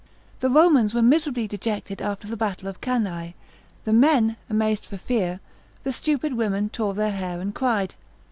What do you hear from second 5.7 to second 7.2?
the stupid women tore their